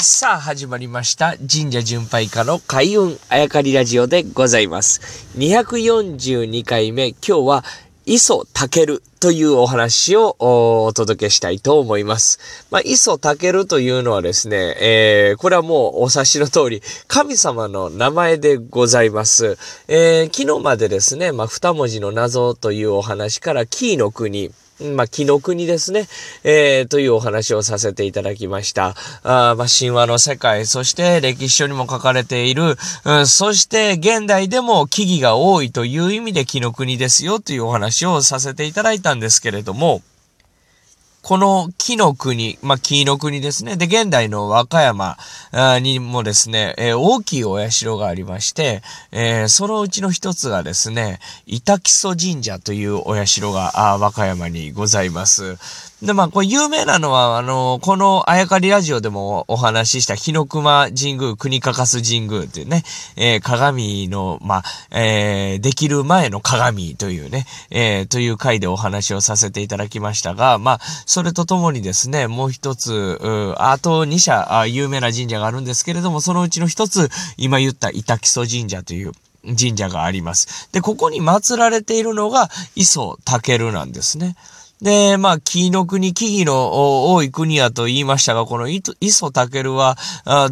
[0.00, 1.34] さあ、始まりました。
[1.38, 5.00] 神社巡拝家の開運あやかりラジオでございます。
[5.36, 7.64] 242回目、今日は、
[8.06, 12.38] 磯たけるというお話をお届けしたいと思います。
[12.70, 19.58] まあ、磯たけるというのはですね、えー、これはもうお察しの通り、神様の名前でございます。
[19.88, 26.06] えー、昨日までですね、まあ、二文字の謎というお話から、キーの国、まあ、木の国ですね、
[26.44, 28.94] えー、というお話をさせていただきました。
[29.24, 40.02] あまあ、神話の世界、そして歴史書にも書かれている、うん、そして現代でも木々が多いという意味で木の国ですよというお話をさせていただいたんですけれども、
[41.22, 43.76] この木の国、まあ、木の国ですね。
[43.76, 45.16] で、現代の和歌山
[45.80, 48.82] にもですね、えー、大きいお社がありまして、
[49.12, 55.58] えー、そのうちの一つがですね、板木曽神社というお社があ和歌山にございます。
[56.02, 62.84] で、まあ、これ有名なのは、あの、このあやかりラジオでもお話しした日の熊神宮、国かかす神宮っていうね、
[63.16, 73.18] えー、鏡の、まあ、えー、できる前の鏡というね、えー、という回でお話をさせていただきましたが、まあ、それとともにですね、もう一つ、
[73.56, 80.68] あと2社有名な神社があるんですけれども、そのうちの一つ、今言った板木曽神社という、神社があります。
[80.70, 84.36] で、ここに祀られているのが、磯武なんですね。
[84.80, 89.98] で、まあ、木の国、木々の多い国やと言いましたが、この磯タケルは、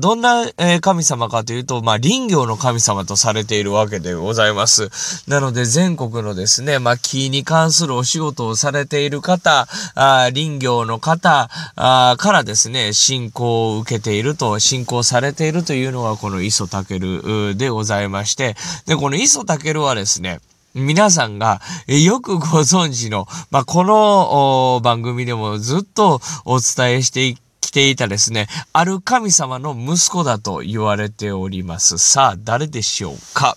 [0.00, 0.46] どんな
[0.80, 4.90] 神様かというと、まあ、林業の神様とされているわけでございます。
[5.28, 20.40] なので、全国のですね、まあ、木に関するお仕事をされている方、林業の方からですね、信仰を受けていると、信仰されているというのが、この磯タケルでございまして、で、この磯タケルはですね、
[20.76, 31.96] 皆さんがよくご存知の、まあ、この番組でもずっとお伝えしてきていたですね、ある神様の息子だと言われております。
[31.96, 33.56] さあ、誰でしょうか？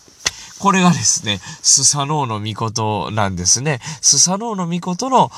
[0.59, 3.79] これがですね、スサノオノミコトなんですね。
[4.01, 5.31] スサノオノミコトの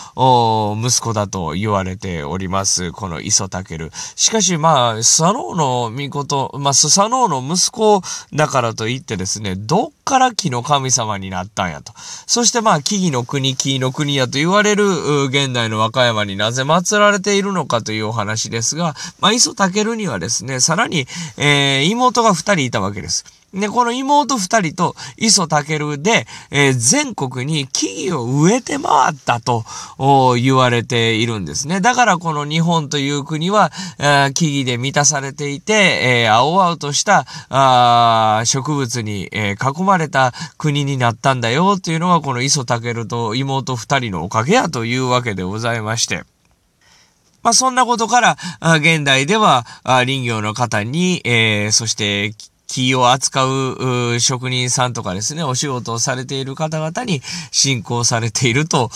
[0.84, 2.92] 息子だと言われております。
[2.92, 3.92] このイソタケル。
[4.16, 8.02] しかしまあ、スサノオノミコト、まあ、スサノオの息子
[8.34, 11.94] だからといってですね、どっから木の神様になったんやと。
[12.26, 14.86] そしてまあ、木々の国、木の国やと言われる
[15.26, 21.06] 現代の和歌山になぜ祀られているのかというお話ですが、まあ、イソタケルにはですね、さらに、
[21.38, 23.41] えー、妹が二人いたわけです。
[23.54, 29.66] で、この妹二人と磯健で、えー、全国に木々を植えて回ったと
[30.38, 31.82] 言われているんですね。
[31.82, 35.74] だからこの日本という国は、え、木々で満たされていて、
[36.24, 46.24] えー、青々としたあ植物に、え囲まれた国になったんだよというのがこの磯健と妹二人のおかげやというわけでございまして。
[47.44, 48.38] まあ、そんなことから、
[48.78, 52.34] 現代では、林業の方に、えー、そして、
[52.72, 57.22] 木を扱う職人さんとかですね、お仕事をされている方々に
[57.52, 58.90] 信仰されていると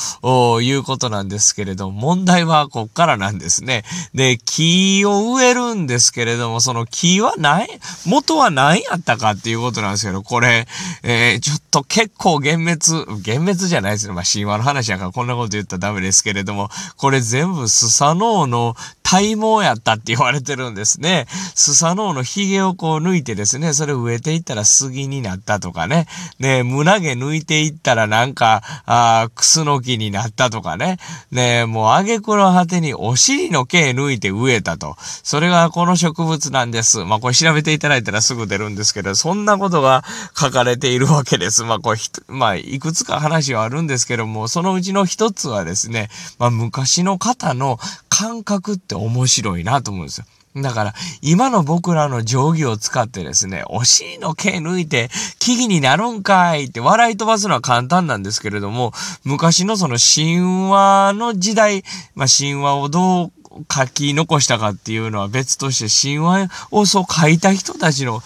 [0.61, 3.83] いうことなんですけれど、問題はこっからなんですね。
[4.13, 7.67] で、木を植えるんですけれども、その木は何、
[8.05, 10.67] 元は何やったかっていうことなんですけど、これ、
[11.03, 14.13] えー、ちょっと結構幻滅、幻滅じゃないですね。
[14.13, 18.75] まあ、神話の話やからこんなこと言ったらダメですけれども、これ全部スサノオの
[19.05, 21.27] 体毛やったって言われてるんですね。
[21.29, 26.07] スサノオの髭をこう抜いてですね、それ植えていったら杉になったとかね。
[26.39, 30.97] ね胸毛抜いていったらなんか、あクスノキになったとかね。
[31.31, 34.95] ねもう挙句の果てにお尻の毛抜いて植えたと。
[34.99, 37.03] それがこの植物なんです。
[37.05, 40.03] まあこれ調べていただいたらすぐ出るんですけど、そんなことが
[40.35, 41.63] 書かれているわけです。
[41.63, 47.77] まあこれ、まあいくつか話はあるんですけども、そのうちの一つはですね、まあ昔の方の
[48.17, 50.25] 感覚って面白いなと思うんですよ。
[50.61, 58.93] だから、今の僕らの定規を使ってですね、お尻の毛抜いて、木々になるんかいって笑い飛ばすのは簡単なんですけれども、
[59.25, 61.83] 昔のその神話の時代、
[62.15, 63.31] まあ神話をどう
[63.69, 68.21] 書き残したかっていうのは別として神話をそう書いた人たちの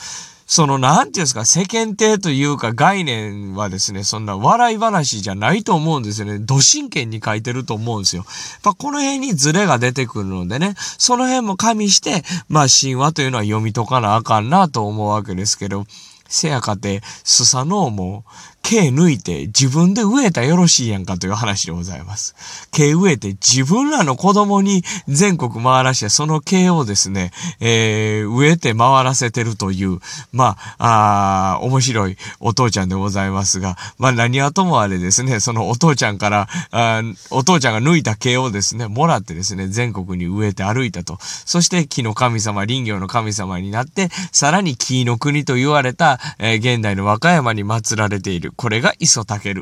[0.49, 6.39] その、なんていうんですか、世間体というか概念はですね、そんな笑い話じゃないと思うんですよね。
[6.39, 8.25] 土真剣に書いてると思うんですよ。
[8.63, 15.85] まあ、この辺にズレが出てくるのでね、その辺も加味して、まあ、神話というのは読み解かなあかんなと思うわけですけど、
[16.27, 18.25] せやかて、スサノオも、
[18.69, 22.67] 毛抜いて自分で植えたよろしいやんかという話でございます。
[22.71, 29.97] 毛植えて自分らの子供に全国回らして、その毛をですね、えー、植えて回らせてるという、
[30.31, 37.01] まあ、あ面白いお父ちゃんでございますが、まあ何はともあれですね、そのお父ちゃんから、あ
[37.31, 41.17] お父ちゃんが抜いた毛をですね、もらってですね、全国に植えて歩いたと。
[41.21, 48.53] そして木の神様、林業の神様になって、さらに木の国と言われた、えー、現代の和歌山に祀られている。
[48.59, 49.53] これが磯竹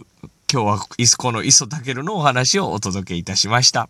[0.52, 3.90] 今日はこの磯竹のお話をお届けいたしました。